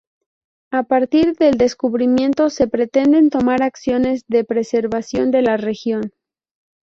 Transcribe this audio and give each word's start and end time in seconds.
A 0.71 0.81
partir 0.81 1.35
del 1.37 1.53
redescubrimiento 1.53 2.49
se 2.49 2.67
pretenden 2.67 3.29
tomar 3.29 3.61
acciones 3.61 4.25
de 4.27 4.43
preservación 4.43 5.29
de 5.29 5.43
la 5.43 5.57
región. 5.57 6.11